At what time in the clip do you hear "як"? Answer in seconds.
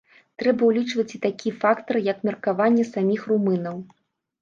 2.09-2.27